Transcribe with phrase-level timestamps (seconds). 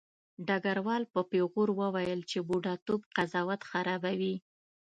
[0.47, 4.35] ډګروال په پیغور وویل چې بوډاتوب قضاوت خرابوي